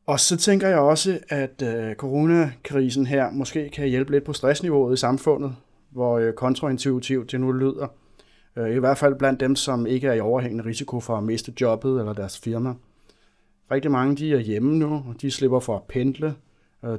Og 0.05 0.19
så 0.19 0.38
tænker 0.38 0.67
jeg 0.67 0.79
også, 0.79 1.19
at 1.29 1.62
øh, 1.62 1.95
coronakrisen 1.95 3.05
her 3.05 3.31
måske 3.31 3.69
kan 3.69 3.88
hjælpe 3.88 4.12
lidt 4.12 4.23
på 4.23 4.33
stressniveauet 4.33 4.93
i 4.93 4.97
samfundet, 4.97 5.55
hvor 5.93 6.17
øh, 6.17 6.33
kontraintuitivt 6.33 7.31
det 7.31 7.41
nu 7.41 7.51
lyder. 7.51 7.88
Øh, 8.55 8.75
I 8.75 8.79
hvert 8.79 8.97
fald 8.97 9.15
blandt 9.15 9.39
dem, 9.39 9.55
som 9.55 9.85
ikke 9.85 10.07
er 10.07 10.13
i 10.13 10.19
overhængende 10.19 10.65
risiko 10.65 11.00
for 11.00 11.17
at 11.17 11.23
miste 11.23 11.53
jobbet 11.62 12.00
eller 12.00 12.13
deres 12.13 12.39
firma. 12.39 12.73
Rigtig 13.71 13.91
mange 13.91 14.15
de 14.15 14.33
er 14.33 14.39
hjemme 14.39 14.75
nu, 14.75 14.93
og 14.93 15.15
de 15.21 15.31
slipper 15.31 15.59
for 15.59 15.75
at 15.75 15.83
pendle. 15.83 16.35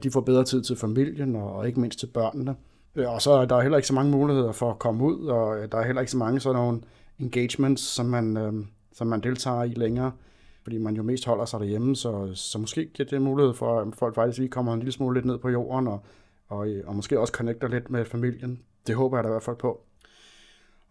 De 0.02 0.10
får 0.10 0.20
bedre 0.20 0.44
tid 0.44 0.62
til 0.62 0.76
familien 0.76 1.36
og 1.36 1.66
ikke 1.66 1.80
mindst 1.80 1.98
til 1.98 2.06
børnene. 2.06 2.56
Øh, 2.94 3.12
og 3.12 3.22
så 3.22 3.30
er 3.30 3.44
der 3.44 3.60
heller 3.60 3.78
ikke 3.78 3.88
så 3.88 3.94
mange 3.94 4.10
muligheder 4.10 4.52
for 4.52 4.70
at 4.70 4.78
komme 4.78 5.04
ud, 5.04 5.26
og 5.26 5.72
der 5.72 5.78
er 5.78 5.84
heller 5.86 6.00
ikke 6.00 6.12
så 6.12 6.18
mange 6.18 6.40
sådan 6.40 6.60
nogle 6.60 6.80
engagements, 7.18 7.82
som 7.82 8.06
man, 8.06 8.36
øh, 8.36 8.52
som 8.92 9.06
man 9.06 9.20
deltager 9.20 9.62
i 9.62 9.74
længere, 9.74 10.12
fordi 10.62 10.78
man 10.78 10.96
jo 10.96 11.02
mest 11.02 11.24
holder 11.24 11.44
sig 11.44 11.60
derhjemme, 11.60 11.96
så, 11.96 12.30
så 12.34 12.58
måske 12.58 12.86
giver 12.94 13.08
det 13.08 13.22
mulighed 13.22 13.54
for, 13.54 13.80
at 13.80 13.88
folk 13.94 14.14
faktisk 14.14 14.38
lige 14.38 14.50
kommer 14.50 14.72
en 14.72 14.78
lille 14.78 14.92
smule 14.92 15.14
lidt 15.14 15.24
ned 15.24 15.38
på 15.38 15.48
jorden, 15.48 15.88
og, 15.88 16.00
og, 16.48 16.68
og 16.86 16.96
måske 16.96 17.20
også 17.20 17.32
connecter 17.32 17.68
lidt 17.68 17.90
med 17.90 18.04
familien. 18.04 18.60
Det 18.86 18.94
håber 18.94 19.16
jeg 19.16 19.24
da 19.24 19.28
i 19.28 19.32
hvert 19.32 19.42
fald 19.42 19.56
på. 19.56 19.80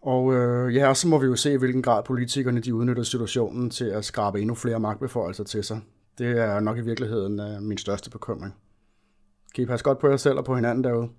Og 0.02 0.34
øh, 0.34 0.76
ja, 0.76 0.94
så 0.94 1.08
må 1.08 1.18
vi 1.18 1.26
jo 1.26 1.36
se, 1.36 1.54
i 1.54 1.58
hvilken 1.58 1.82
grad 1.82 2.04
politikerne 2.04 2.60
de 2.60 2.76
udnytter 2.76 3.04
situationen 3.04 3.70
til 3.70 3.86
at 3.86 4.06
skrabe 4.06 4.42
endnu 4.42 4.56
flere 4.56 4.80
magtbeføjelser 4.80 5.44
til 5.44 5.64
sig. 5.64 5.82
Det 6.18 6.40
er 6.40 6.60
nok 6.60 6.78
i 6.78 6.82
virkeligheden 6.82 7.40
øh, 7.40 7.62
min 7.62 7.78
største 7.78 8.10
bekymring. 8.10 8.56
Kan 9.56 9.64
I 9.64 9.68
passe 9.68 9.84
godt 9.84 10.00
på 10.00 10.08
jer 10.08 10.18
selv 10.18 10.38
og 10.38 10.46
på 10.46 10.56
hinanden 10.56 10.84
derude? 10.84 11.10